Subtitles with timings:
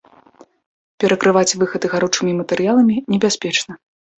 [1.03, 3.71] Перакрываць выхады гаручымі матэрыяламі небяспечна.